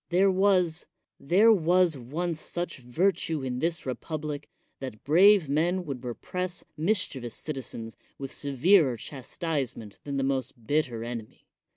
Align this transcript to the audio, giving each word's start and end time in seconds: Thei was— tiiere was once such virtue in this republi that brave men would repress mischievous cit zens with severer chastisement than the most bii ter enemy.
Thei 0.09 0.25
was— 0.25 0.87
tiiere 1.23 1.55
was 1.55 1.95
once 1.95 2.39
such 2.41 2.79
virtue 2.79 3.43
in 3.43 3.59
this 3.59 3.81
republi 3.81 4.45
that 4.79 5.03
brave 5.03 5.47
men 5.47 5.85
would 5.85 6.03
repress 6.03 6.63
mischievous 6.75 7.35
cit 7.35 7.57
zens 7.57 7.95
with 8.17 8.31
severer 8.31 8.97
chastisement 8.97 9.99
than 10.03 10.17
the 10.17 10.23
most 10.23 10.65
bii 10.65 10.85
ter 10.85 11.03
enemy. 11.03 11.45